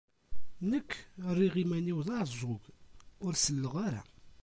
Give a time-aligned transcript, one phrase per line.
[0.69, 0.91] Nekk,
[1.31, 2.63] rriɣ iman-iw d aɛeẓẓug,
[3.25, 4.03] ur selleɣ ara.